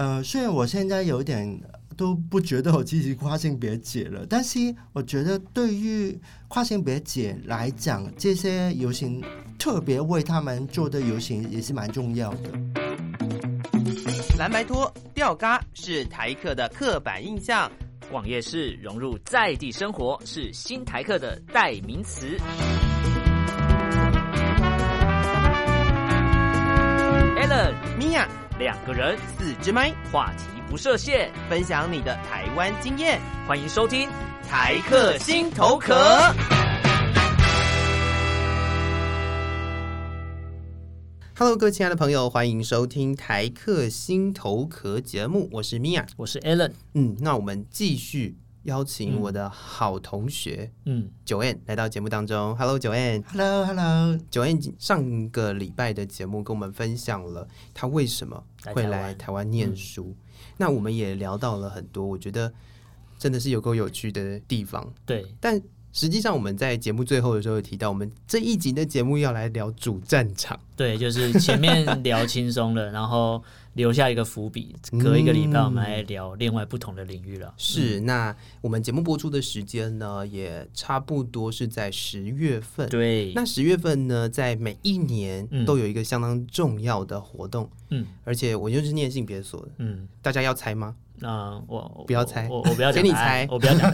[0.00, 1.46] 呃，虽然我现在有点
[1.94, 9.22] 都不觉得我自己跨性别姐了，但是我觉得对于跨性别姐来讲，这些游行
[9.58, 12.50] 特别为他们做的游行也是蛮重要的。
[14.38, 17.70] 蓝白拖、吊嘎是台客的刻板印象，
[18.10, 22.38] 网页式融入在地生活是新台客的代名词。
[27.36, 28.26] Allen Mia，
[28.60, 34.06] 两个人，四支麦，话题不设限，分享你的台湾经验，欢迎收听
[34.46, 35.94] 台客心头壳。
[41.34, 46.72] Hello，各位亲爱的朋友，欢迎收听台客心头壳节目，我是米娅，我是 Allen。
[46.92, 48.36] 嗯，那我们继续。
[48.64, 52.54] 邀请我的好同学，嗯，Joanne 来到节目当中。
[52.56, 54.18] Hello，Joanne，Hello，Hello。
[54.30, 60.14] Joanne 上个礼拜的节目跟我们分享了他为什么会来台湾念书。
[60.14, 60.16] 嗯、
[60.58, 62.52] 那我们也聊到了很多，我觉得
[63.18, 64.92] 真的是有够有趣的地方。
[65.06, 65.60] 对，但
[65.92, 70.58] 实际上我们在节目最后的时候有提到，我们这一集的节目要来聊主战场。
[70.76, 73.42] 对，就是前面聊轻松了，然后。
[73.74, 77.46] 留下一个伏笔，隔一个礼拜我们来聊另外不同的领域了。
[77.46, 82.88] 嗯、 是，那我们节目播出的时间呢，也差不多是在十月份。
[82.88, 87.70] 对，那十月份呢，在每一年都有一个相当重要的活动。
[87.90, 89.68] 嗯，而且我就是念性别所的。
[89.78, 90.96] 嗯，大家要猜吗？
[91.22, 93.92] 嗯，我不要猜，我我不要给你猜，我不要讲，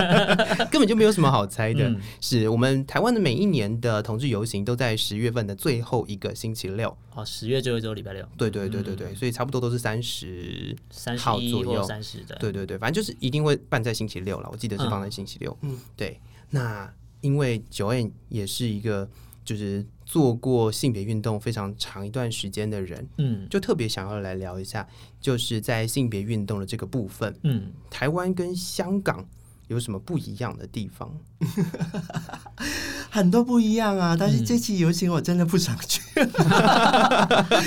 [0.70, 1.88] 根本就没有什么好猜的。
[1.88, 6.96] 嗯、是我们台湾的每一年的同志游行都在十月份的最后一个星期六。
[7.14, 8.26] 哦，十月最后一周礼拜六。
[8.36, 10.76] 对对对对对，嗯、所以差不多都是三十
[11.18, 12.34] 号左右，三十的。
[12.36, 14.48] 对对对，反正就是一定会办在星期六了。
[14.50, 15.56] 我记得是放在星期六。
[15.62, 16.20] 嗯，对。
[16.50, 19.08] 那因为 Joanne 也是一个
[19.44, 19.84] 就是。
[20.12, 24.86] 做过性别运动非常长一段时间的人，嗯，就特别想要来聊一下，
[25.18, 29.26] 就是在性别运动的这个部分，嗯，台湾跟香港
[29.68, 31.18] 有什么不一样的地方？
[33.14, 36.00] 很多不一样啊，但是这期游行我真的不想去。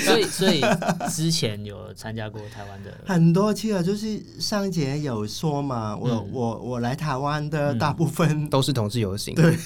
[0.04, 0.60] 所以，所以
[1.08, 9.56] 之前有参加过台湾的很多期啊，就是上节有说嘛，我、嗯、我我来台湾的大部分、嗯、都是同志游行，对。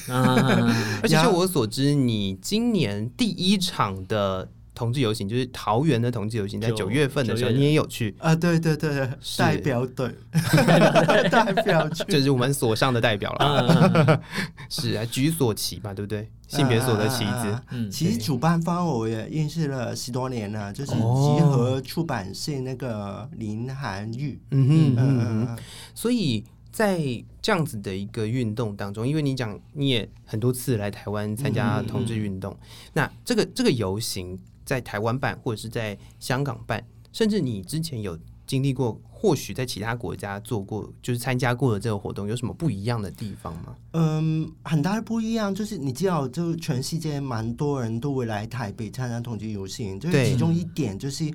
[1.02, 4.46] 而且据我所知，你今年第一场的。
[4.80, 8.34] 同志游行就是桃园的同志游行，在九月份的时候，你也有去啊？
[8.34, 10.10] 对对对，代表队，
[11.28, 14.22] 代表，就是我们所上的代表了。
[14.70, 16.30] 是啊，举所旗嘛，对不对？
[16.48, 17.62] 性别所的旗子。
[17.72, 24.40] 嗯，其实主办方我也认识了十多年了，就是集合出版社那个林涵玉。
[24.50, 25.58] 嗯哼嗯嗯。
[25.94, 26.42] 所以
[26.72, 26.98] 在
[27.42, 32.56] 这样子的一个运动当中，因为你讲你也很多次来台湾参加同志运动，
[32.94, 34.38] 那这个这个游行。
[34.70, 38.16] 在台湾办，或者是在香港办，甚至你之前有
[38.46, 43.74] 经历过，或许在其他国家做过，就是参加过的这个活动，有什么不一样的地方吗？
[43.94, 51.28] 嗯，很大的不一样，就是你知道，就全世界蛮多人都会来台北参加同志游行，就是其中一点就是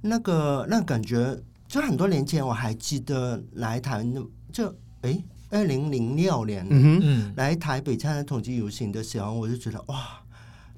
[0.00, 4.04] 那个那感觉，就很多年前我还记得来台
[4.52, 10.18] 就诶，二零零六年，嗯哼，来台北参加同志游行的时候，我就觉得哇。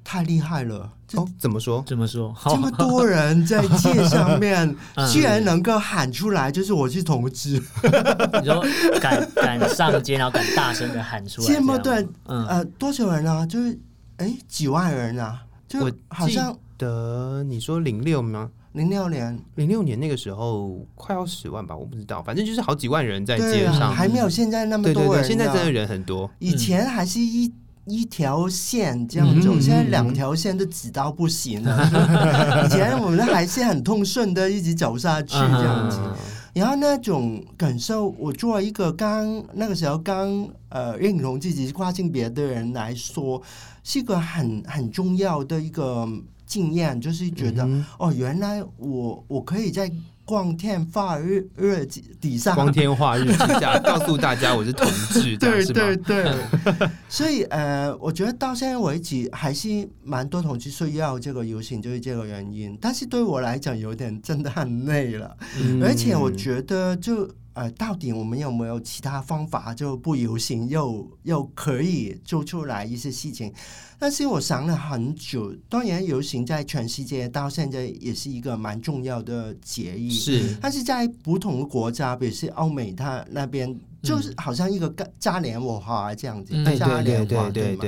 [0.05, 0.89] 太厉害了！
[1.15, 1.83] 哦，怎么说？
[1.87, 2.33] 怎么说？
[2.45, 4.73] 这么多人在街上面，
[5.11, 7.59] 居然能够喊出来，就是我是同志。
[8.39, 8.63] 你说
[9.01, 12.07] 敢敢上街，然后敢大声的喊出来，这么对？
[12.25, 13.43] 呃，多少人啊？
[13.47, 13.77] 就是
[14.17, 15.41] 哎，几万人啊？
[15.67, 18.51] 就好像得，你说零六吗？
[18.73, 21.75] 零六年，零六年那个时候快要十万吧？
[21.75, 25.23] 我不知道，反正就是好几万人在街上，还没有现在那么多人。
[25.25, 27.51] 现在真的人很多，以前还是一。
[27.85, 31.85] 一条线这样走，嗯、现在两条线都挤到不行了。
[32.65, 35.97] 以前我们还是很通顺的，一直走下去这样子。
[35.97, 36.17] 啊、
[36.53, 43.41] 然后那种感受，我作为一个刚那个时候刚呃认同自己是跨性别的人来说，
[43.83, 46.07] 是一个很很重要的一个
[46.45, 49.91] 经验，就是觉得、嗯、哦，原来我我可以在。
[50.25, 51.85] 光天化日日
[52.19, 56.25] 底下，光天化日之下， 告诉大家我是同志，对对对。
[57.07, 62.77] 所以呃，我觉得到现在为止还是蛮多同志需要这个游行，就是这个原因。
[62.81, 67.29] 但是对我来讲，有点真的很累了，嗯、而且我觉得就。
[67.55, 73.51] 呃，到底我们有没有其他方法，就不游行又又可以做出来一些事情？
[73.97, 80.57] 但是我想了很久，当然游行在全世界到现在也是一个蛮重要的节日，是。
[80.61, 83.73] 但是在不同的国家，比如是欧美，它那边
[84.03, 87.85] 就是好像一个嘉年华这样子，嘉年华对吗？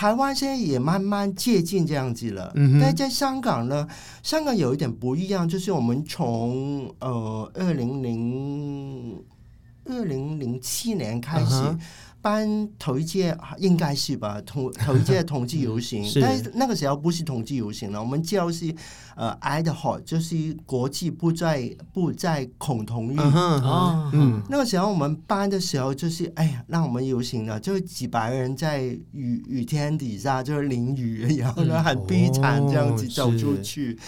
[0.00, 2.50] 台湾现在也慢慢接近这样子了。
[2.54, 3.86] 嗯、但在香港呢，
[4.22, 9.22] 香港有一点不一样，就是我们从呃二零零
[9.84, 11.54] 二零零七年开始。
[11.54, 11.80] Uh huh.
[12.22, 16.20] 办头一届应该是吧，统头 一届同志游行，是。
[16.20, 18.74] 但是那个时候不是同志游行了，我们叫是
[19.16, 24.10] 呃，IDHOT 就是国际不在不在恐同日啊，uh huh, uh huh.
[24.12, 28.82] 嗯，那个时候我们办的时候就是哎呀，让我们游行了，就几百人在
[29.12, 33.92] 雨雨天底下就是淋雨，然后呢很悲惨这样子走出去。
[33.92, 33.98] 嗯哦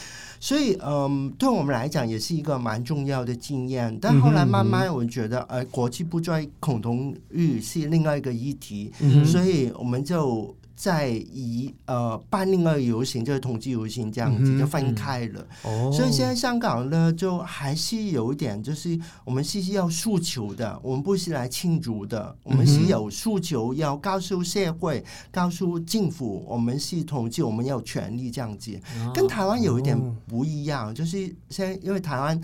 [0.42, 3.96] 所以，嗯，对我们来讲也是一个蛮重要的经验。
[4.00, 10.52] 但后来慢慢，我觉得，呃，国际不在恐同日是另外一个议题，嗯、所以我们就。
[10.82, 15.46] 在以呃办另外游行，就是同志游行这样子就分开了。
[15.92, 28.76] 所以现在香港呢，就还是有一点，就是我们是要诉求的，我们不是来庆祝的，我们是有诉求，要告诉社会、告诉政府，我们是同志，我们要有权利这样子。
[29.14, 29.96] 跟台湾有一点
[30.26, 32.42] 不一样，就是现在因为台湾。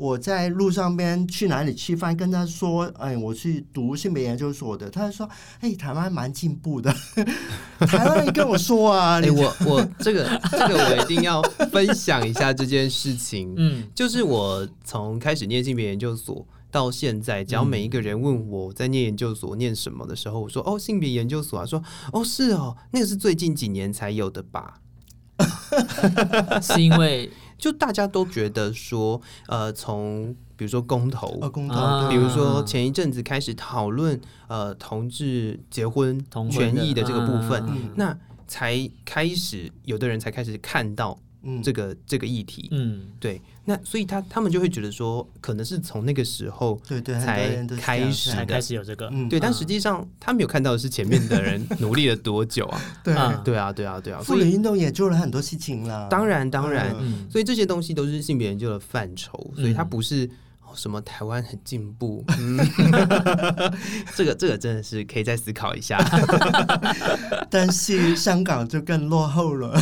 [0.00, 5.28] 我在路上边去哪里吃饭，跟他说：“哎，我去读性别研究所的。”他就说
[5.60, 6.90] ：“哎，台湾蛮进步的。
[7.86, 13.52] ”台湾人跟我说啊， 哎，我我这个这个我一定要分享一下这件事情。
[13.60, 21.82] 嗯，就是我从开始念性别研究所到现在，只要每一个人问我在念研究所念什么的时候，我说：“哦，性别研究所啊。”说
[22.14, 24.80] ：“哦，是哦，那个是最近几年才有的吧？”
[26.62, 27.30] 是因为。
[27.60, 36.18] 就大家都觉得说，呃，从比如说公投，呃、公投，比如说前一阵子开始讨论，呃，同志结婚
[36.50, 38.16] 权益的这个部分，嗯、那
[38.48, 41.18] 才开始有的人才开始看到。
[41.42, 53.14] 嗯，这个这个议题，嗯，对，那所以他他们就会觉得说，可能是从那个时候，对对，才开始才开始有这个，对，但实际上他没有看到的是前面的人 努力了多久啊， 对，
[53.44, 56.94] 对啊，对啊，对啊，妇女运动也做了很多事情了，当然当然，
[57.30, 60.28] 所以这些东西都是性别研究的范畴，所以它不是。
[60.74, 62.24] 什么台湾很进步？
[62.38, 62.58] 嗯，
[64.14, 65.98] 这个这个真的是可以再思考一下。
[67.50, 69.80] 但是香港就更落后了。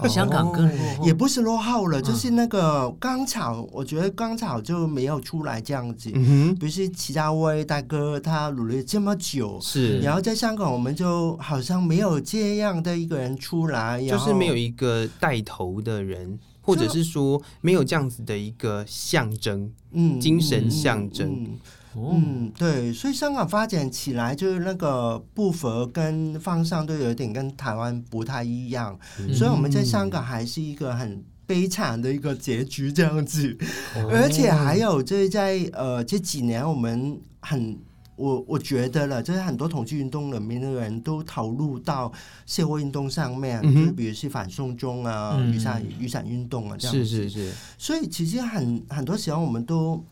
[0.00, 6.10] 哦、香港更落后也不是落后了，就是那个刚巧，我觉得刚巧就没有出来这样子。
[6.12, 16.36] 嗯哼，比如是齐家威大哥，他努力这么久，是，然后在香港我们就好像没有这样的一个人出来，就是没有一个带头的人。
[16.66, 21.58] 或者是说没有这样子的一个象征，嗯，精神象征，嗯，
[21.94, 33.56] 嗯，嗯，对，所以香港发展起来就是那个步伐跟方向都有点跟台湾不太一样，嗯，所以我们在香港还是一个很悲惨的一个结局这样子，
[33.94, 37.78] 哦，而且还有就是在呃这几年我们很。
[38.16, 42.10] 我我觉得了，就是很多统计运动里面的人都投入到
[42.46, 47.04] 社会运动上面，就比如是反送中啊、雨伞雨伞运动啊这样子。
[47.04, 47.52] 是是是。
[47.76, 50.02] 所以其实很很多时候我们都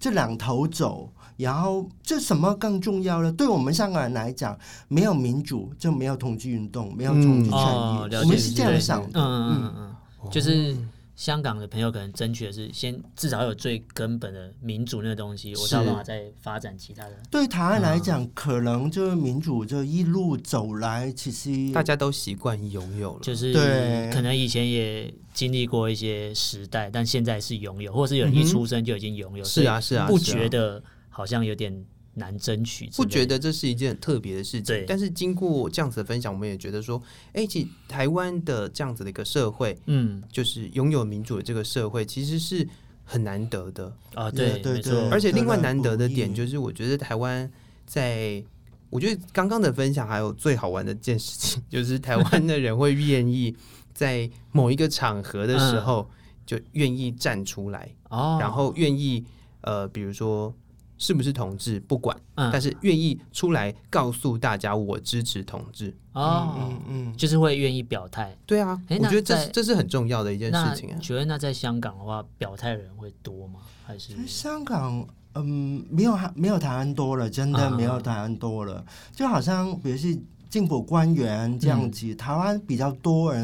[0.00, 3.30] 这两头走，然后这什么更重要呢？
[3.30, 4.58] 对我们香港人来讲，
[4.88, 7.60] 没有民主就没有统治运动，没有同志权益。
[7.60, 9.20] 嗯哦、我们是这样想的。
[9.20, 9.94] 嗯嗯嗯，
[10.24, 10.76] 嗯就是。
[11.22, 17.12] 香港的朋友可能争取的是先至少有最根本的民主那个东西，我才有办法再发展其他的。
[17.30, 31.86] 对台湾来讲，嗯、可能就是民主就一路走来，其实大家都习惯拥有了，就是对，可能以前也经历过一些时代，但现在是拥有，或是有人一出生就已经拥有，是啊是啊，不觉得好像有点。
[32.14, 34.64] 难争取，不觉得这是一件很特别的事情。
[34.64, 42.68] 对但是经过这样子的分享，我们也觉得说，哎、欸，其实台湾的这样子的一个社会，嗯，就是拥有民主的这个社会，其实是
[43.02, 44.30] 很难得的啊。
[44.30, 45.08] 对，对对对。
[45.08, 47.50] 而且另外难得的点就是，我觉得台湾
[47.86, 48.44] 在，
[48.90, 53.56] 我觉得刚刚的分享还有最好玩的一件事情，就是台湾的人会愿意
[53.94, 56.10] 在某一个场合的时候，
[56.44, 59.24] 就愿意站出来，哦、然后愿意
[59.62, 60.54] 呃，比如说。
[61.02, 68.32] 是不是同志不管，嗯、但是愿意出来告诉大家我支持同志哦，嗯嗯，就是会愿意表态。
[68.46, 70.98] 对啊，欸、我觉得这这是很重要的一件事情啊。
[71.00, 73.58] 觉得那在香港的话，表态的人会多吗？
[73.84, 75.04] 还是香港
[75.34, 80.16] 嗯，没有没有台湾多了，真的没有台湾多了，啊、就好像比如是。
[80.52, 83.42] 政府官员这样子，台湾比较多人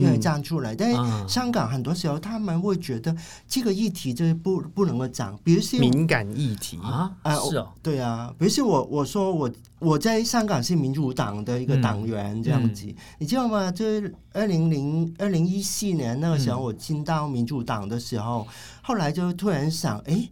[0.00, 3.14] 愿意站出来，但是香港很多时候他们会觉得
[3.46, 6.78] 这个议题就是不不能够讲，比如说敏感议题。
[6.82, 7.14] 啊，
[7.50, 12.86] 是哦，对啊，比如说我我说我我在香港是民主党的一个党员这样子，
[13.18, 13.70] 你知道吗？
[13.70, 18.46] 就是二零零二零一四年那个时候我进到民主党的时候，
[18.80, 20.26] 后来就突然想，哎。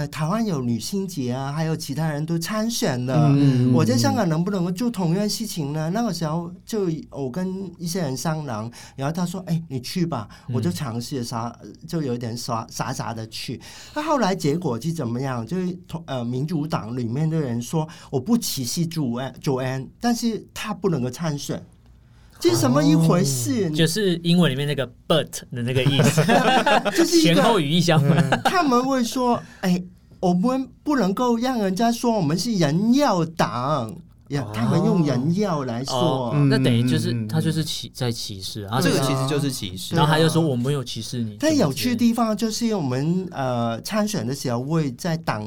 [0.00, 3.28] 呃，台湾有女性节啊，还有其他人都参选了。
[3.36, 5.90] 嗯、我在香港能不能够做同样事情呢？
[5.90, 11.54] 那个时候就我跟一些人商量，然后他说：“哎，你去吧。”我就尝试啥，
[11.86, 13.60] 就有点傻傻傻的去。
[13.94, 15.46] 那后来结果是怎么样？
[15.46, 21.62] 就是呃，民主党里面的人说，我不歧视 Joanne，但是他不能够参选。
[22.40, 23.66] 这是什么一回事？
[23.66, 26.22] 哦、就是英文里面那个 “but” 的那个意思，
[26.96, 28.40] 就是前后语义相反、嗯。
[28.44, 29.82] 他们会说：“哎，
[30.20, 33.94] 我们不能够让人家说我们是人妖党。”
[34.52, 39.96] 他们用人妖来说，那等于就是他就是歧在歧视啊，这个其实就是歧视。
[39.96, 41.36] 然后他就说我没有歧视你。
[41.40, 45.44] 但有趣的地方就是我们呃参选的时候会在党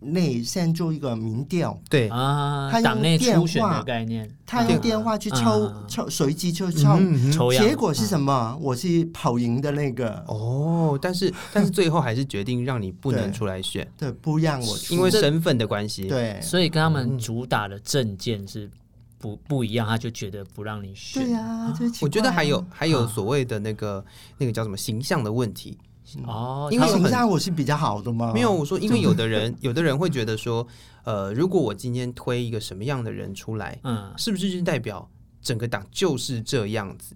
[0.00, 2.08] 内先做一个民调，对。
[2.08, 6.98] 啊，他用电话概念，他用电话去抽抽随机就抽
[7.32, 8.58] 抽样，结果是什么？
[8.60, 10.24] 我是跑赢的那个。
[10.26, 18.16] 哦，但是但是最后还是决定让你不能出来选，对，不让我出，因为身份的关系，对，所以跟他们主打的政。
[18.24, 18.70] 件是
[19.18, 21.22] 不不一样，他就觉得不让你选。
[21.22, 24.04] 对呀、啊，我觉得还有还有所谓的那个、啊、
[24.38, 25.76] 那个叫什么形象的问题
[26.26, 28.32] 哦，因为形象我是比较好的嘛。
[28.34, 30.66] 没有，我说因为有的人有的人会觉得说，
[31.04, 35.06] 呃，如果我今天推一个什么样的人出来，嗯，是不是就代表
[35.42, 37.14] 整个党就是这样子？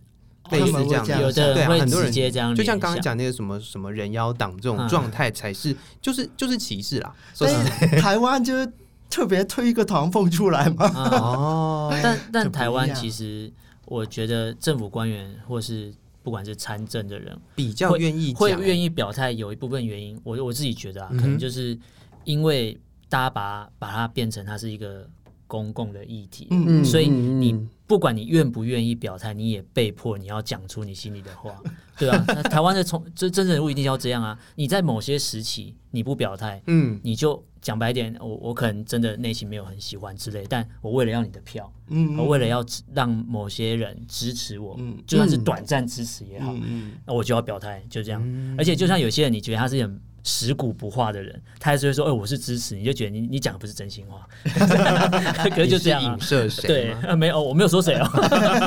[0.50, 7.14] 类似这样子，有的对啊，很多人这样，就像刚刚讲那个什么什么人妖党这种状态，才是、嗯、就是就是歧视啦。
[7.34, 7.52] 所以
[8.00, 8.72] 台湾就是。
[9.10, 10.90] 特别推一个唐凤出来吗？
[10.94, 13.50] 哦， 但但台湾其实，
[13.86, 21.78] 我觉得政府官员或是不管是参政的人，比较愿意会愿意表态，有一部分原因，我我自己觉得啊，可能就是
[22.24, 25.08] 因为大家把把它变成它是一个
[25.48, 31.60] 公共的议题，嗯，所以你不管你愿不愿意表态，你也被迫你要讲出你心里的话，
[31.98, 34.38] 对啊，台湾的从这真正人物一定要这样啊！
[34.54, 37.42] 你在某些时期你不表态，嗯，你就。
[37.60, 42.64] 讲白点，我我可能真的内心没有很喜欢之类，但我为了要你的票，嗯，我为了要
[42.94, 48.22] 让某些人支持我，嗯，就算是短暂支持也好，嗯，那我就要表态，就这样。
[48.24, 56.12] 嗯、而且就像有些人，你觉得他是很食古不化的人，他还是会说，哎、欸，我是支持，你就觉得你你讲的不是真心话， 可能就这样、啊。
[56.12, 56.66] 影射谁？
[56.68, 58.06] 对，没有，我没有说谁哦。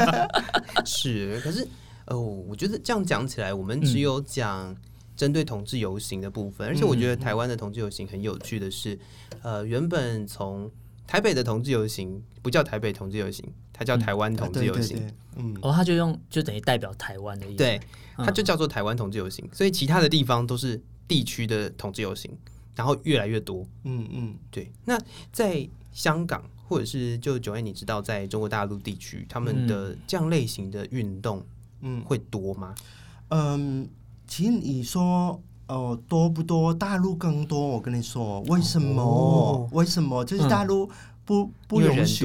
[0.84, 1.68] 是，可是
[2.08, 4.72] 哦，我觉得这样讲起来，我们只有讲。
[4.72, 4.78] 嗯
[5.14, 8.96] 针对同志游行的部分，而且我觉得台湾的同志游行很有趣的是，
[9.44, 10.72] 嗯、呃，原本从
[11.06, 14.98] 台北的同志游行不叫台北同志游行，它叫台湾同志游行，
[15.36, 17.80] 嗯，哦，他就用就等于代表台湾的意思，对，
[18.18, 22.32] 它就叫做台湾同志游行，所以其他的地方都是地区的同志游行，
[22.74, 24.72] 然后越来越多，嗯嗯，对。
[24.86, 24.98] 那
[25.34, 31.46] 在香港或者是就 Joanne，你知道在中国大陆地区，他们的这样类型的运动，
[31.82, 32.74] 嗯，会多吗？
[33.28, 33.90] 嗯。
[34.26, 35.04] 其实你说
[35.68, 36.74] 哦、呃、多不多？
[36.74, 37.60] 大陆更多。
[37.60, 39.04] 我跟你说，为什么？
[39.04, 40.24] 哦、为什么？
[40.24, 40.90] 就是大陆
[41.26, 42.24] 不、嗯、不允许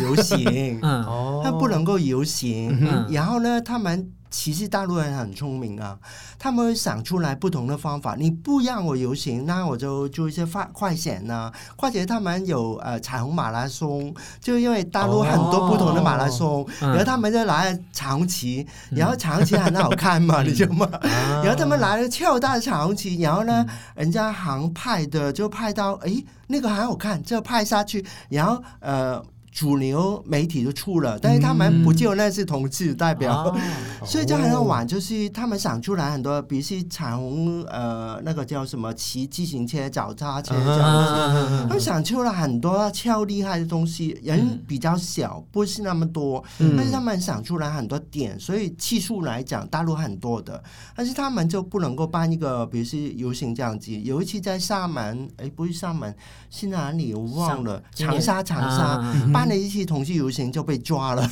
[0.00, 1.04] 游行， 嗯，
[1.44, 2.74] 他不能够游行。
[2.80, 4.10] 嗯、然后呢，他们。
[4.30, 5.98] 其实大陆人很聪明啊，
[6.38, 8.14] 他们会想出来不同的方法。
[8.16, 11.50] 你不让我游行，那我就做一些快快闪呐。
[11.76, 20.88] 快闪他们有呃彩虹马拉松，就因为大陆很多不同的马拉松，哦、然后他们就拿了彩虹旗，嗯、然后彩虹旗很好看嘛，嗯、你知道吗？
[21.02, 21.10] 嗯、
[21.42, 29.22] 然后他们拿了超大的彩虹旗，然后呢，嗯、人家航拍的就拍到，哎，那个很好看，就拍下去，然后呃。
[29.56, 33.62] 主流媒体就出了，但是他们不就那是同志代表，嗯、
[34.06, 34.86] 所以就很好玩。
[34.86, 41.04] 就是他们想出来很多，比如是彩虹呃那个叫什么骑自行车、脚踏车这样
[41.40, 44.18] 子，他们想出了很多超厉害的东西。
[44.22, 50.62] 人比较小，不是那么多，嗯、但是他们想出来很多点，所以技术来讲，大陆很多的，
[50.94, 53.90] 但是他们就不能够办一个，比如是游行这样子。
[53.92, 56.14] 有一次在厦门，哎，不是厦门，
[56.50, 57.14] 是哪里？
[57.14, 59.46] 我忘了，长沙，长沙办。
[59.46, 61.30] 了一次同志游行就被抓了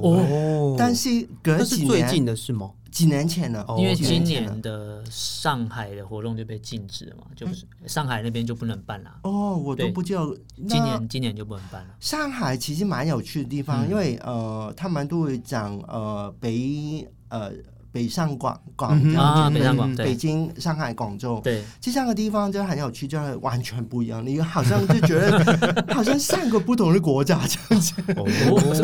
[0.00, 2.70] 哦，但是隔几年，最近的是吗？
[2.90, 9.10] 几年前了，因为今年的上海的活动就被禁止了嘛，就是上海那边就不能办了。
[9.22, 10.30] 哦，我都不知道，
[10.68, 11.94] 今年今年就不能办了。
[12.00, 17.50] 上海其实蛮有趣的地方，因为呃，他们都会讲呃北呃。
[17.92, 24.26] 北上广广啊，北上广，北京、上海、广州，对，这三个地方就很有趣，就是完全不一样。
[24.26, 27.92] 你好像就觉得 好像三个不同的国家这样子。
[28.16, 28.24] 我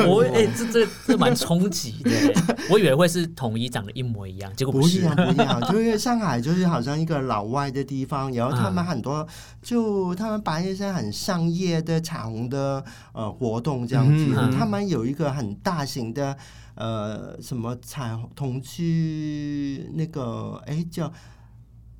[0.07, 2.11] 我哎，这这这蛮冲击的。
[2.71, 5.59] 我以为会是统一长得一模一样，结果不一样，不一样。
[5.73, 9.27] 就因为上海就是好像一个老外的地方，然后他们很多
[9.62, 16.37] 就他们办一些很商业的彩虹的呃活动这样子，他们有一个很大型的。
[16.79, 21.13] 呃，什么彩虹同居那个，哎，叫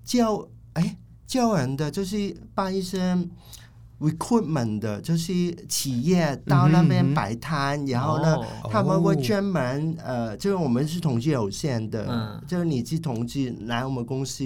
[0.05, 3.19] 叫哎，教人的，就是办一些
[3.99, 14.45] recruitment 的，就是企业到那边摆摊，嗯、然后呢，哦、他们会专门呃，就是我们是统计有限的，嗯、就是你去统计来我们公司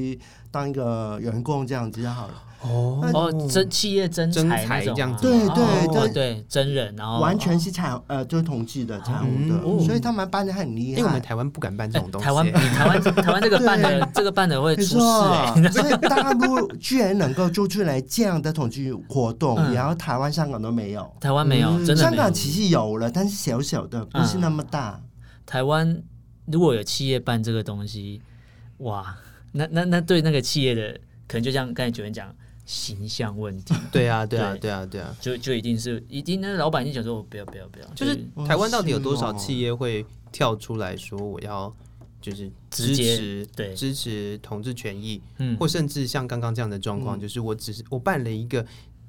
[0.51, 2.35] 当一个员工这样子就好了。
[2.63, 3.11] 哦。
[3.13, 6.13] 哦，真企业真才这样子，对对对。
[6.13, 10.99] 对，真人，然后完全是财呃，就是统计的财务的，所以他们办的很厉害。
[10.99, 25.01] 因为我们台湾不敢办这种东西，台湾台湾台湾这个办的这个办的会出事，所以大陆居然能够做出来这样的统计活动，然后台湾、香港都没有，台湾没有，真的香港其实有了，但是小小的，不是那么大。
[25.47, 26.03] 台湾
[26.45, 28.21] 如果有企业办这个东西，
[28.79, 29.17] 哇，
[29.53, 30.93] 那那那对那个企业的
[31.27, 32.29] 可能就像刚才主任讲。
[32.65, 34.71] 形象问题， 对啊，对啊，对。
[34.71, 38.17] 啊，对啊，就就一定是一定，那老板就想说，不要，不要，不要，就是
[38.47, 41.75] 台湾到底有多少企业会跳出来说，我要
[42.21, 48.65] 就是支持，对，支持同志权益，嗯，或甚至像刚刚这样的状况，就是我只是我办了一个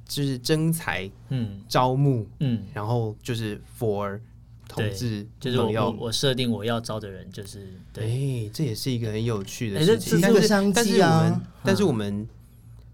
[0.07, 4.19] 就是征才，嗯，招募，嗯，然后就是 for
[4.67, 12.27] 同志，就是我我设定我要招的人就是，对，这也是一个很有趣的事情，但是但是我们但是我们。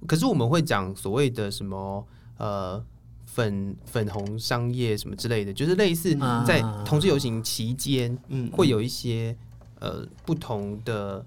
[0.08, 2.06] 可是我们会讲所谓的什么
[2.38, 2.84] 呃
[3.26, 6.16] 粉粉红商业什么之类的，就是类似
[6.46, 9.36] 在同志游行期间，嗯，会有一些
[9.80, 11.26] 呃不同的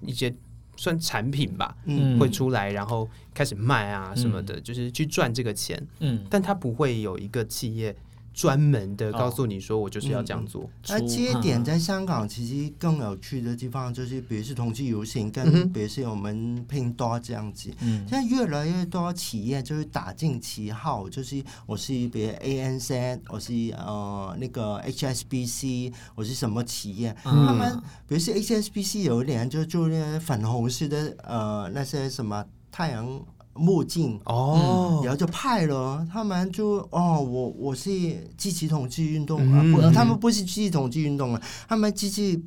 [0.00, 0.34] 一些
[0.76, 7.94] 算产品吧，嗯，会出来，然后开始卖啊什么的，嗯，就是去赚这个钱，嗯，但它不会有一个企业。
[8.32, 10.68] 专门的告诉你说，我就是要这样做。
[10.88, 17.70] 那这一点在香港其实更有趣的地方，就是比如是同志游行，跟比如是我们拼多这样子。
[17.80, 27.14] 嗯，现在越来越多企业就是打进旗号，就是我是比如 ANZ，我是呃那个 HSBC，我是什么企业？
[27.24, 33.20] 嗯、他们比如是 HSBC 有一点就做那个粉红色的呃那些什么太阳。
[33.54, 34.20] 墨镜。
[34.24, 36.06] 哦，然后就派了。
[36.10, 37.90] 他们就哦，我我是
[38.36, 42.44] 积极同志运动啊，不，他们不是积极同志运动啊，他们积极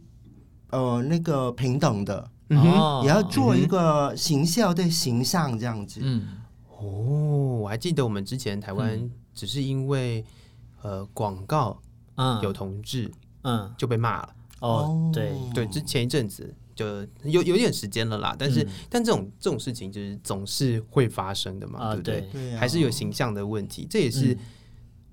[0.69, 5.99] 呃那个平等的，哦，也要做一个形象的形象这样子。
[6.03, 6.27] 嗯，
[6.69, 10.23] 哦，我还记得我们之前台湾只是因为
[10.81, 11.79] 呃广告
[12.41, 13.11] 有同志，
[13.43, 14.29] 嗯，就被骂了。
[14.61, 15.33] 哦，对。
[15.53, 16.55] 对，之前一阵子。
[16.75, 16.85] 就
[17.23, 22.29] 有有点时间了啦，但是、嗯、但这种这种事情就是总是会发生的嘛，啊、对不对？
[22.31, 24.35] 对啊、还是有形象的问题，这也是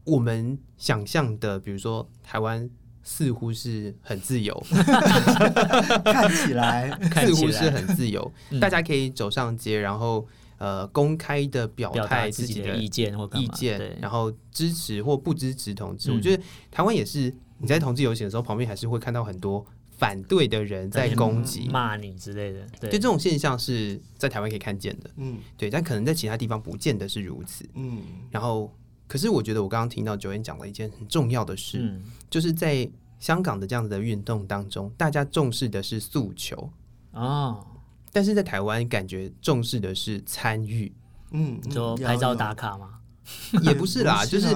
[0.04, 1.58] 我们想象的。
[1.58, 2.68] 比如说台湾
[3.02, 4.54] 似乎是很自由，
[6.04, 6.90] 看起来
[7.26, 16.10] 似乎是很自由，大家可以走上街，然后呃公开的表态自己的意见或意见，然后支持或不支持同志。
[16.10, 19.64] 嗯、我觉得台湾也是，你在同志游行的时候，旁边还是会看到很多。
[20.00, 28.00] 反对的人在攻击、骂你之类的，对，就这种现象是在台湾可以看见的，嗯，对，但可能在其他地方不见得是如此，嗯。
[28.30, 28.74] 然后，
[29.06, 36.72] 可是我觉得我刚刚听到 Joanne 讲了一件很重要的事，嗯，就是在香港的这样子的运动当中，大家重视的是诉求。
[37.12, 37.62] 哦，
[38.10, 40.90] 但是在台湾感觉重视的是参与，
[41.32, 43.00] 嗯，就拍照打卡吗？
[43.60, 44.46] 也不是啦， 就是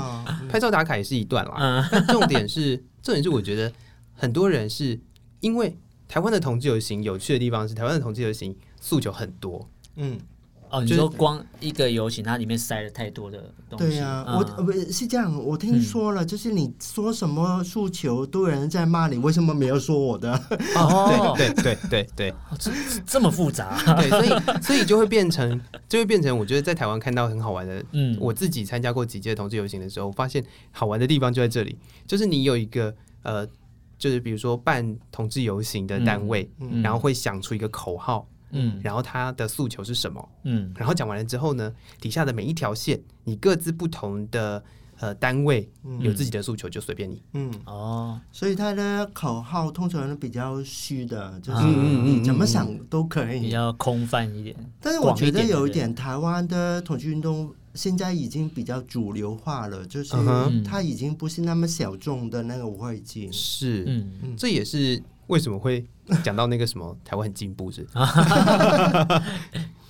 [0.49, 3.71] 拍照打卡也是一段啦，嗯，但重点是，重点是我觉得
[4.15, 4.99] 很多人是。
[5.45, 5.77] 因为
[6.09, 9.69] 台湾的同志游行有趣的地方是，台湾的同志游行诉求很多。
[9.97, 10.19] 嗯，
[10.71, 13.85] 哦，你说光一个游行，它里面塞了太多的东西。
[13.85, 20.33] 对呀，我不是这样，我听说了，就是你说什么诉求，都有人在骂你，为什么没有说我的？
[20.77, 22.73] 哦，对对对对，这
[23.07, 23.79] 这么复杂。
[23.97, 24.29] 对，所以
[24.65, 27.85] 所以就会变成，就会变成，我觉得在台湾看到很好玩的。
[27.93, 31.77] 嗯，我自己参加过几届同志游行的时候，我发现好玩的地方就在这里，
[32.07, 33.47] 就是你有一个呃。
[33.99, 36.51] 就是比如说办同志游行的单位，
[36.83, 44.63] 然后会想出一个口号，嗯，然后他的诉求是什么，嗯，然后讲完了之后呢，底下的每一条线，你各自不同的
[45.01, 54.55] 呃单位有自己的诉求，就随便你，嗯，哦，所以他的口号通常比较虚的，就是你怎么想都可以，比较空泛一点。
[54.81, 57.55] 但是我觉得有一点，台湾的同志运动。
[57.75, 60.15] 现在已经比较主流化了，就是
[60.65, 63.29] 它已经不是那么小众的那个舞会季。
[63.33, 65.85] 是，嗯，这也是为什么会
[66.23, 67.87] 讲到那个什么 台湾很进步是？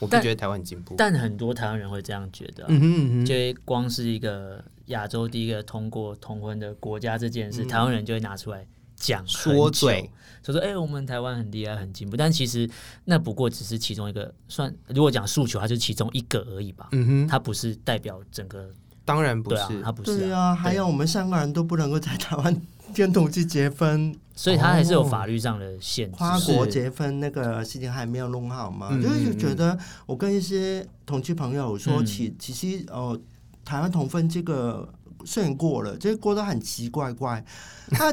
[0.00, 2.64] 我不觉得台湾很进步，但很多台湾人会这样觉得。
[2.68, 8.66] 嗯哼，就光是一个亚洲第一个通过同婚的国家这件事，台湾人就会拿出来。
[8.96, 10.10] 讲说嘴，
[10.42, 12.68] 就说哎、欸，我们台湾很厉害，很进步，但其实
[13.04, 16.88] 那不过只是其中一个，算如果讲诉求，它就是其中一个而已吧。
[16.92, 18.70] 嗯哼，它不是代表整个，
[19.04, 20.18] 当然不是，它不是。
[20.18, 22.62] 对啊，还有我们香港人都不能够在台湾
[22.94, 26.16] 跟同志结婚，所以它还是有法律上的限制。
[26.16, 28.94] 跨国结婚那个事情还没有弄好嘛？
[28.94, 29.76] 是就是觉得
[30.06, 33.18] 我跟一些同志朋友说起，嗯、其实哦，
[33.64, 34.88] 台湾同婚这个
[35.24, 37.44] 虽然过了，这个过得很奇怪怪，
[37.90, 38.12] 他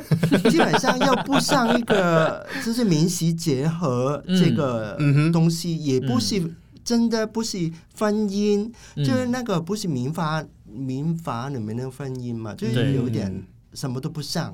[0.49, 4.97] 基本上又不像一个 就是民俗结合这个
[5.31, 6.41] 东西，嗯、也不是
[6.83, 13.43] 真的不是婚姻，嗯、就是那个不是民法民法里面的婚姻嘛，就是有点
[13.73, 14.53] 什么都不像。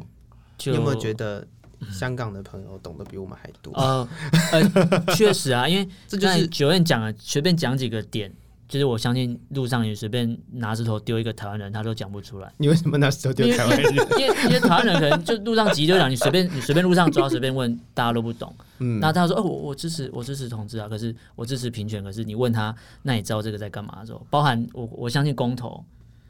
[0.66, 1.48] 你有没有觉得
[1.92, 3.72] 香港的朋友懂得比我们还多？
[3.76, 4.10] 呃，
[4.52, 8.34] 呃，确实啊，因为 这就是 Joanne 讲了，随便讲几个点，
[8.68, 12.52] 就是我相信路上你随便拿石头丢一个台湾人，他都讲不出来。
[12.58, 13.94] 你为什么拿石头丢台湾人？
[14.20, 18.54] 因为因为台湾人可能就路上急就讲，你随便你随便路上抓随便问，大家都不懂。
[18.80, 25.84] 嗯，那他说哦，我我支持我支持同志啊，可是我支持平权，可是你问他，那你知道这个在干嘛的时候，包含我我相信公投，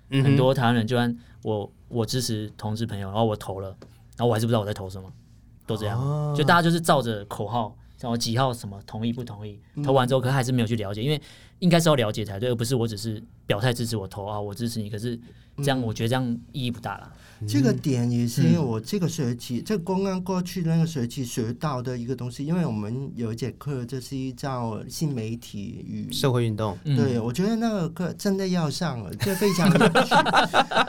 [0.10, 3.76] 嗯、很多台湾人就算我我支持同志朋友，然后我投了。
[4.18, 5.08] 然后我还是不知道我在投什么，
[5.68, 11.22] 都这样，哦、就大家就是照着口号，然后几号什么同意不同意，投完之后可还是没有去了解，因为
[11.60, 15.20] 应该是要了解才对，而不是我只是表态支持我投啊，我支持你，可是
[15.58, 17.12] 这样我觉得这样意义不大了。
[17.40, 30.16] 嗯、这个点也是因为我这个学期，这刚刚过去那个学期学到的一个东西，因为我们有一节课就是叫新媒体与社会运动，对，我觉得那个课真的要上了，这非常有趣。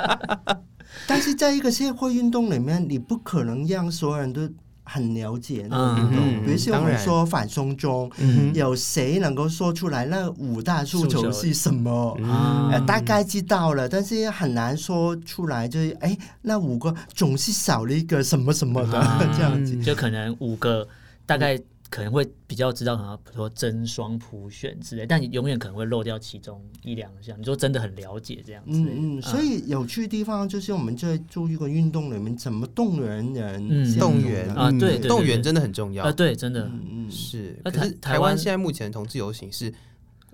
[1.07, 4.49] 但是在一个社会运动里面，你不可能让所有人都
[4.89, 6.19] 很了解那个运动。
[6.19, 12.17] 嗯、比如说我们说反松中，嗯、有谁能够说出来那五大诉求是什么？
[12.21, 15.69] 嗯呃、大概知道了，但是很难说出来。
[15.69, 20.89] 就是哎，那五个总是少了一个什么什么的、嗯、 这样子，就可能五个
[21.27, 21.65] 大概、嗯。
[21.91, 27.39] 可能会比较知道，可能比如说真双普选之类，但你永远可能会漏掉其中一两项。
[27.41, 29.23] 你说真的很了解这样子，嗯嗯。
[29.23, 37.59] 所以有趣的地方就是我们在做一个运动里面怎么动员人，嗯，动员啊，对，动员真的很重要啊，对，真的，嗯是。
[37.65, 39.73] 可是台湾现在目前同志游行是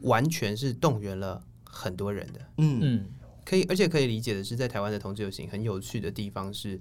[0.02, 3.04] 完全是动员了很多人的，嗯嗯，
[3.44, 6.80] 可以，而且可以理解的是，在台湾的同志游行很有趣的地方是。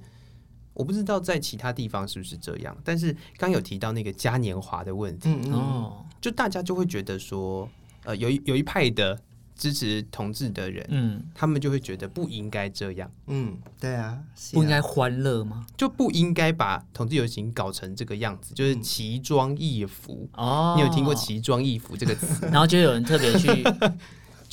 [0.74, 7.70] 我不知道在其他地方是不是这样，但是刚有提到那个嘉年华的问题，哦嗯，就大家就会觉得说，
[8.04, 9.20] 呃，有一有一派的
[9.56, 14.20] 支持同志的人，嗯，他们就会觉得不应该这样，嗯，对啊，啊
[14.52, 15.66] 不应该欢乐吗？
[15.78, 20.74] 就不应该把同志游行搞成这个样子，就是奇装异服哦。
[20.76, 22.48] 你有听过奇装异服这个词？
[22.52, 23.64] 然后就有人特别去。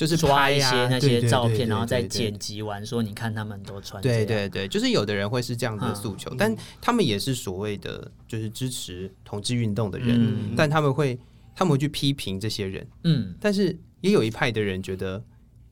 [0.00, 4.02] 就是抓一些那些照片，然后再剪辑完，说你看他们都穿。
[4.02, 11.18] 对对对，就是有的人会是这样子的诉求，但他们也是所谓的就是支持同志运动的人，但他们会
[11.54, 12.86] 他们会去批评这些人。
[13.04, 15.22] 嗯，但是也有一派的人觉得，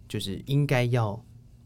[0.07, 1.19] 就是应该要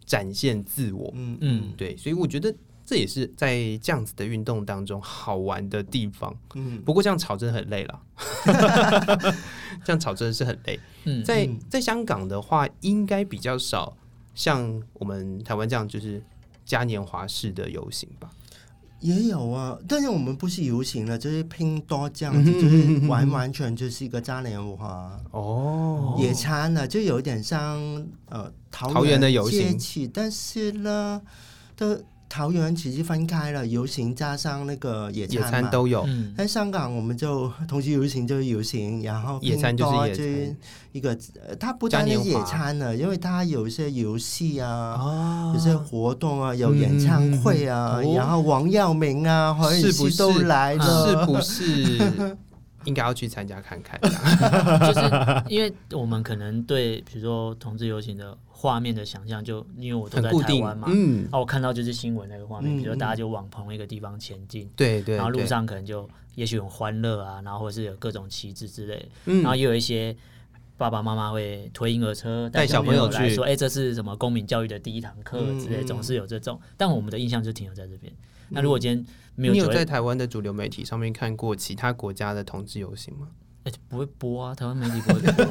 [0.04, 1.12] 展现自我。
[1.16, 2.54] 嗯嗯，对，所以我觉得。
[2.84, 6.34] 这也是在这样子的运动当中好玩的地方。
[6.54, 8.00] 嗯，不过这样吵真的很累了。
[9.84, 10.78] 这样吵真的是很累。
[11.04, 13.96] 嗯，在在香港的话，应该比较少
[14.34, 16.22] 像我们台湾这样就是
[16.64, 18.30] 嘉年华式的游行吧？
[19.00, 27.80] 也有啊，但是我们不是游行了，就是拼多这样子，就是完完全就是一个嘉年华哦，野餐了，就有点像
[28.26, 31.22] 呃桃园的游行，但是呢
[31.76, 31.98] 都。
[32.32, 36.08] 桃园其实分开了，游行加上那个野餐，野餐都有。
[36.34, 40.56] 在香港，我们就同时游行就是游行，然后野餐就是野餐。
[40.92, 41.14] 一个，
[41.60, 52.36] 它不单是野餐了，因为它有一些游戏啊，有些活动啊，有演唱会啊，然后王耀明啊，何韵诗都来了，是不是？
[52.84, 54.00] 应该要去参加看看，
[54.80, 70.16] 就是因为我们可能对比如说同志游行的画面的想象，就因为我都在台湾嘛，嗯，啊，我看到就是新闻那个画面，比如说大家就往同一个地方前进，对对，然后路上可能就也许很欢乐啊，然后或是有各种旗帜之类，然后也有一些
[70.76, 78.12] 爸爸妈妈会推婴儿车带小朋友来说，哎，这是什么公民教育的第一堂课之类，总是有这种，但我们的印象就停留在这边。
[78.48, 83.28] 那如果今天没有，你有在台湾的主流媒体上面看过其他国家的同志游行吗？
[83.64, 85.44] 哎，不会播啊，台湾媒体不会播。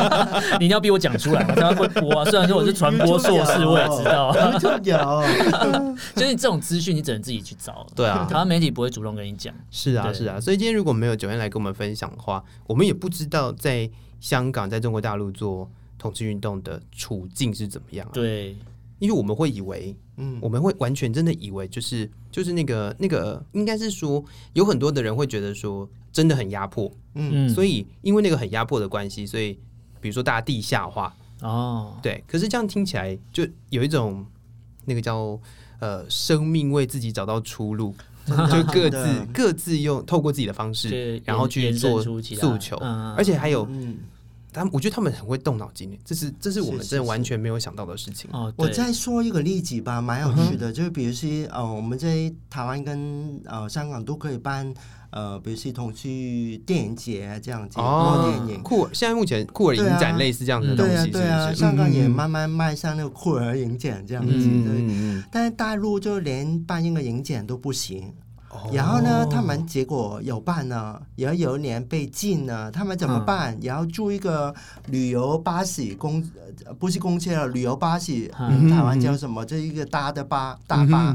[0.58, 1.54] 你一定要逼我讲出来吗？
[1.54, 4.34] 台湾会播啊，虽然说我是传播硕士，我也知道。
[4.34, 4.58] 有，
[6.16, 7.86] 就是这种资讯你只能自己去找。
[7.94, 9.54] 对啊，台湾媒体不会主动跟你讲。
[9.70, 18.08] 是啊，是啊，所以今天如果没有 Joanne 来跟我们分享的话，我们也不知道在香港、在中国大陆做同志运动的处境是怎么样。
[18.14, 18.56] 对。
[18.98, 29.58] 因为我们会以为，嗯，我们会完全真的以为，就是就是那个那个，应该是说有很多的人会觉得说，真的很压迫，嗯，所以因为那个很压迫的关系，所以
[30.00, 34.26] 比如说大家地下化，哦，对，可是这样听起来就有一种
[34.84, 35.38] 那个叫
[35.78, 37.94] 呃生命为自己找到出路，
[38.26, 42.76] 就各自各自用透过自己的方式，然后去做诉求，
[43.16, 43.66] 而且还有。
[43.70, 43.98] 嗯
[44.58, 48.28] 他们我觉得他们很会动脑筋，这是这是我们真的完全没有想到的事情。
[48.32, 54.72] 哦，我再说一个例子吧，蛮有趣的，就是比如说，呃，我们在台湾跟呃香港都可以办，
[55.10, 58.62] 呃，比如系统去电影节这样子，哦，电影。
[58.62, 68.12] 酷，现在目前酷儿影展类似这样的东西，对啊，香港也慢慢迈向那个酷儿影展这样子，对，但是大陆就连办一个影展都不行。
[68.72, 73.56] 然后呢，他们结果有办呢，然后有一年被禁了，他们怎么办？
[73.62, 74.54] 然后租一个
[74.86, 76.22] 旅游巴士公，
[76.78, 79.44] 不是公车了，旅游巴士，台湾叫什么？
[79.44, 81.14] 这一个大的巴大巴，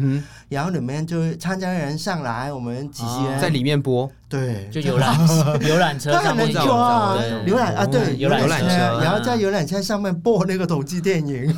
[0.49, 3.39] 然后里面就参加人上来，我们几十人。
[3.39, 5.15] 在里面播，对，就游览
[5.61, 7.15] 游览车，他很能坐啊，
[7.45, 8.65] 游览啊，对，游览车，
[8.99, 11.55] 然后在游览车上面播那个同志电影，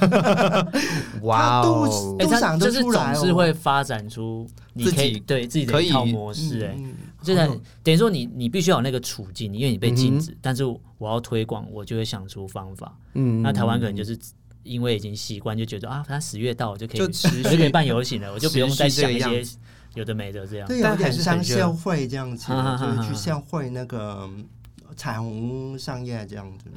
[1.24, 4.46] 哇哦，都想得出来，总是会发展出。
[4.74, 6.76] 你可以对自己的一套模式，哎，
[7.22, 7.40] 就是
[7.82, 12.94] 等于说你你必须要有那个处境，因为你被禁止，但是我要推广，我就会想出方法。
[13.14, 14.20] 嗯，那台湾可能就是
[14.64, 19.42] 因为已经习惯，就觉得啊，反正十月到我就可以就就可以办游行了，我就不用再想一些
[19.96, 20.68] 有的没的这样。
[20.68, 24.30] 对，有点像校会这样子，就是去校会那个
[24.96, 26.70] 彩虹商业这样子。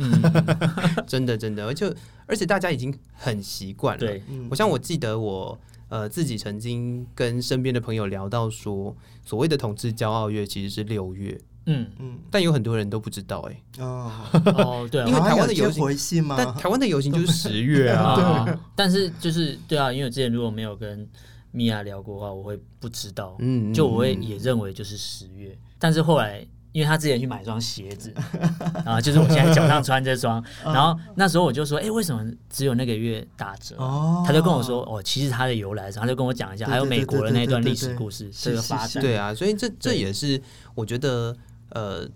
[1.07, 1.95] 真的真的，而且
[2.27, 4.01] 而且大家已经很习惯了。
[4.01, 5.59] 对，我像我记得我。
[5.91, 11.91] 呃，自己曾经跟身边的朋友聊到说，所谓的同志骄傲月其实是六月，嗯。
[11.99, 14.13] 嗯，但有很多人都不知道，哎，哦。
[14.59, 18.45] 哦，对，因为台湾的游行，但台湾的游行就是十月啊，
[18.77, 21.09] 但是就是对啊，因为我之前如果没有跟
[21.51, 26.47] 米娅聊过的话，我会不知道，嗯，就我会也认为就是十月，但是后来。
[26.71, 28.15] 因为他之前去买双鞋子，
[28.85, 33.75] 啊，就是我现在脚上穿这双， 然后那时候我就说，哎，为什么只有那个月打折？
[33.79, 34.23] 哦。
[34.25, 39.03] 他就跟我说，哦，其实他的由来，他就跟我讲一下，还有美国的那段历史故事，这个发展。
[39.03, 40.41] 对啊，所以这这也是
[40.75, 41.35] 我觉得，
[41.71, 42.07] 呃，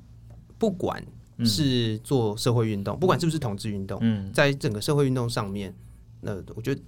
[0.59, 1.03] 不管
[1.47, 4.31] 是做社会运动，不管是不是同志运动，嗯。
[4.35, 5.75] 在整个社会运动上面，
[6.21, 6.81] 那我觉得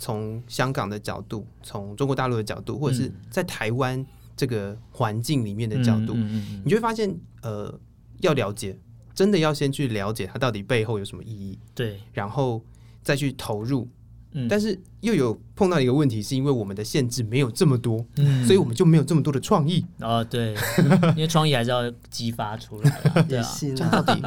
[0.00, 4.04] 从香港的角度，从中国大陆的角度，或者是在台湾。
[4.36, 7.78] 这个环境里面的角度，你就会发现，呃，
[8.20, 8.74] 要了解，
[9.14, 12.64] 真的要先去了解它到底背后有什么意义，对，然后
[13.02, 13.86] 再去投入。
[14.32, 19.84] 嗯、但是又有碰到一个问题，是因为我们的限制没有这么多，嗯、所以我们就没有这么多的创意。
[20.00, 20.54] 哦，对，
[21.16, 23.00] 因为创意还是要激发出来。
[23.28, 23.46] 对啊，
[23.90, 24.22] 到底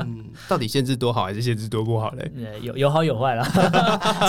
[0.47, 2.31] 到底限制多好还是限制多不好嘞？
[2.61, 3.43] 有有好有坏啦。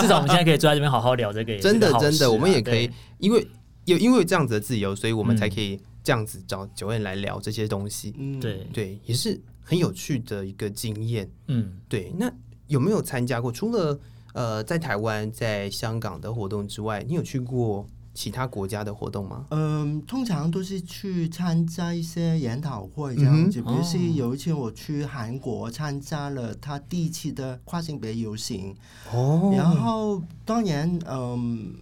[0.01, 3.47] 至少我们现在可以坐在这边好好聊这个，真的真的，我们也可以，因为。
[3.85, 8.15] 有因为这样子的自由，所以我们才可以这样子找 Joanne 来聊这些东西。
[8.17, 11.29] 嗯，对对，也是很有趣的一个经验。
[11.49, 12.11] 嗯，对。
[12.17, 12.27] 那
[12.65, 13.51] 有没有参加过？
[13.51, 13.99] 除了
[14.35, 19.45] 呃在台湾、在香港的活动之外，你有去过其他国家的活动吗？
[19.49, 23.61] 嗯，通常都是去参加一些研讨会这样子。
[23.61, 28.75] 嗯、比如是有一次我去韩国参加了他第一期的跨性别游行。
[29.11, 31.73] 哦，然后当然嗯。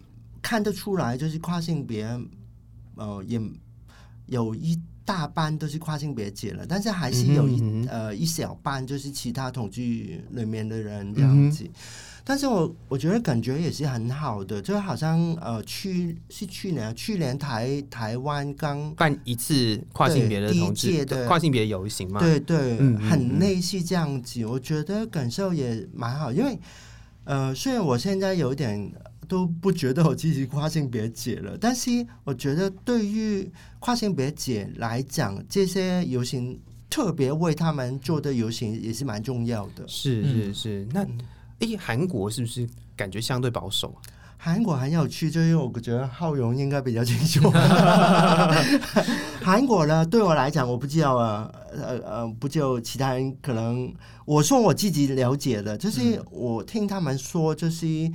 [0.45, 2.05] 看得出来，就是跨性别，
[2.97, 3.41] 呃，也
[4.25, 11.63] 有一大半都是跨性别者了，但是还是有一、嗯、呃一小半就是其他同居里面的人这样子。
[11.65, 11.71] 嗯、
[12.23, 26.57] 但是我我觉得感觉也是很好的，就好像呃去是去年去年台台湾刚办一次跨性别的同志的跨性别游行嘛，对对，嗯、很类似这样子，我觉得感受也蛮好，因为
[27.25, 28.91] 呃虽然我现在有点。
[29.27, 36.59] 都不觉得我自己跨性别姐了，但是我觉得对于跨性别姐来讲，这些游行
[36.89, 39.83] 特别为他们做的游行也是蛮重要的。
[39.87, 41.05] 是是是，那
[41.59, 43.95] 诶，韩国是不是感觉相对保守？
[44.37, 47.49] 韩国很有趣，就是我觉得浩荣应该比较清楚。
[49.41, 53.93] 韩国呢，对我来讲，我不知道啊，呃呃，不就其他人可能，
[54.25, 58.11] 我说我自己了解的，就是我听他们说，就是。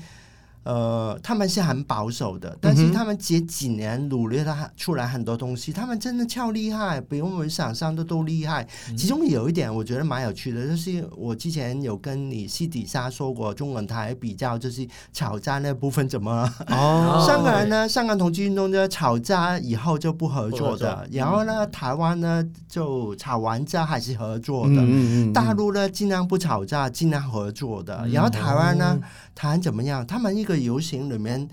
[0.64, 8.66] 呃，他们是很保守的，但是他们这几年努力了出来很多东西，他们真的超厉害，比我们想象的都厉害。
[8.96, 29.00] 其中有一点我觉得蛮有趣的，就是我之前有跟你私底下说过，中文台比较就是吵架那部分怎么 哦，香港人呢，香港同志运动呢，吵架以后就不合作的，嗯、然后呢，台湾呢就吵完架还是合作的，嗯、大陆呢尽量不吵架，尽量合作的，然后台湾呢。
[29.38, 30.04] 谈怎么样？
[30.04, 31.48] 他们一个游行里面，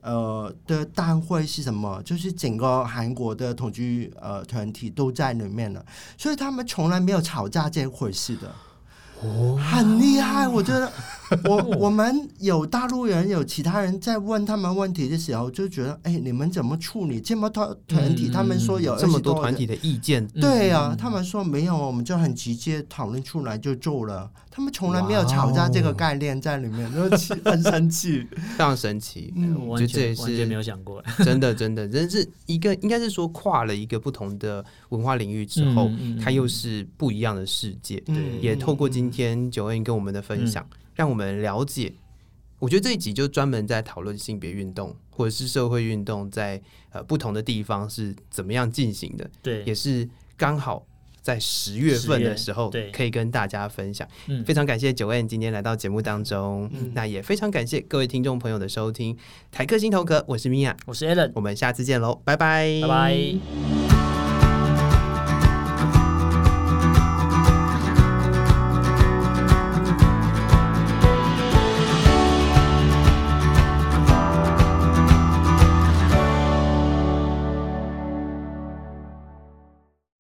[0.00, 2.02] 呃的单会是什么？
[2.02, 5.84] 就是整个韩国的统居呃团体都在里面了，
[6.16, 8.50] 所以他们从来没有吵架这回事的，
[9.26, 10.90] 哦，很厉害，我觉得
[11.44, 18.30] 我我们有大陆人，有其他人在问他们问题的时候，就觉得，哎，你们怎么处理这么多团体？
[18.32, 24.30] 他们说有这么多团体的意见，对啊，他们说没有，我们就很直接讨论出来就做了。
[24.48, 27.02] 他们从来没有吵架这个概念在里面，就
[27.44, 29.30] 很神奇， 非常神奇。
[29.36, 35.90] 嗯，我觉得这也是完全没有想过， 真的真的，真是一个应该是说跨了一个不同的文化领域之后，
[36.22, 38.00] 它又是不一样的世界。
[38.06, 40.68] 对，也透过今天 Joanne 跟我们的分享。
[40.94, 41.92] 让我们了解，
[42.58, 49.30] 我觉得这一集就专门在讨论性别运动或者是社会运动在呃不同的地方是怎么样进行的。
[49.42, 50.86] 对，也是刚好
[51.20, 54.08] 在十月份的时候，可以跟大家分享。
[54.28, 59.14] 嗯，非常感谢 Joanne 今天来到节目当中，嗯，那也非常感谢各位听众朋友的收听。
[59.52, 63.85] 台客心头壳，我是米娅，我是 Allen，我们下次见喽，拜拜，拜拜。